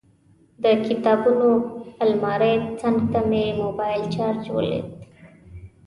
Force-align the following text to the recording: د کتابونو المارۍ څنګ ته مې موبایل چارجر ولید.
د 0.63 0.65
کتابونو 0.87 1.49
المارۍ 2.03 2.55
څنګ 2.81 2.97
ته 3.11 3.19
مې 3.29 3.45
موبایل 3.63 4.01
چارجر 4.15 4.51
ولید. 4.55 4.87